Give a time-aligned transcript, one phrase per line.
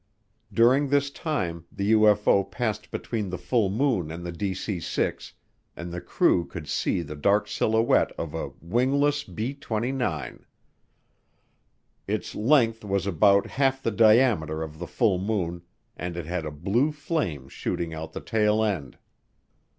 [0.51, 5.33] During this time the UFO passed between the full moon and DC 6
[5.75, 10.43] and the crew could see the dark silhouette of a "wingless B 29."
[12.07, 15.61] Its length was about half the diameter of the full moon,
[15.95, 18.97] and it had a blue flame shooting out the tail end.